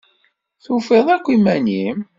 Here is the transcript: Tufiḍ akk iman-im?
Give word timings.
Tufiḍ 0.63 1.07
akk 1.15 1.25
iman-im? 1.35 1.97